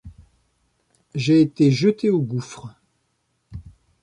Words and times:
J’ai 1.13 1.41
été 1.41 1.69
jeté 1.71 2.09
au 2.09 2.23
gouffre. 2.23 2.73